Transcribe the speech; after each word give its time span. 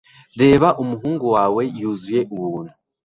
Reba 0.41 0.67
umuhungu 0.81 1.25
wawe 1.35 1.61
yuzuye 1.79 2.21
ubuntu 2.33 2.73